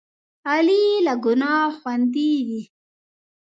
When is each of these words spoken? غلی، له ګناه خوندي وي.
غلی، 0.47 0.85
له 1.05 1.13
ګناه 1.25 1.67
خوندي 1.79 2.31
وي. 2.47 2.61